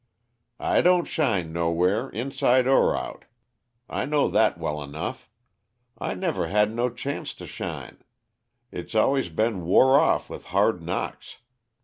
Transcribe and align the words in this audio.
"I 0.59 0.81
don't 0.81 1.05
shine 1.05 1.53
nowhere 1.53 2.09
inside 2.09 2.65
er 2.65 2.95
out. 2.97 3.25
I 3.87 4.05
know 4.05 4.29
that 4.29 4.57
well 4.57 4.81
enough. 4.81 5.29
I 5.95 6.15
never 6.15 6.47
had 6.47 6.73
no 6.73 6.89
chancet 6.89 7.37
to 7.37 7.45
shine. 7.45 7.99
It's 8.71 8.95
always 8.95 9.29
been 9.29 9.63
wore 9.63 9.99
off 9.99 10.27
with 10.27 10.45
hard 10.47 10.81
knocks. 10.81 11.37